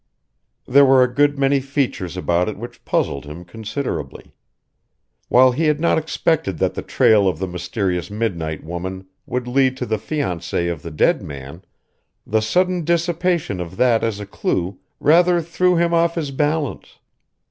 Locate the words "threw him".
15.39-15.93